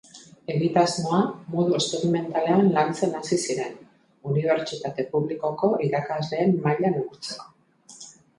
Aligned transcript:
Egitasmoa 0.51 1.17
modu 1.55 1.75
esperimentalean 1.79 2.71
lantzen 2.77 3.13
hasi 3.19 3.39
ziren, 3.43 3.75
unibertsitate 4.31 5.07
publikoko 5.13 5.71
irakasleen 5.91 6.59
maila 6.67 6.93
neurtzeko. 6.97 7.49